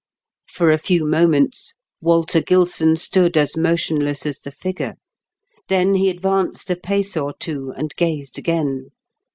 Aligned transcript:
For 0.49 0.71
a 0.71 0.79
few 0.79 1.05
moments 1.05 1.75
Walter 2.01 2.41
Gilson 2.41 2.95
stood 2.95 3.37
as 3.37 3.55
motionless 3.55 4.25
as 4.25 4.39
the 4.39 4.49
figure. 4.51 4.95
Then 5.69 5.93
he 5.93 6.09
advanced 6.09 6.71
a 6.71 6.75
pace 6.75 7.15
or 7.15 7.35
two 7.39 7.71
and 7.77 7.93
gazed 7.95 8.39
again. 8.39 8.89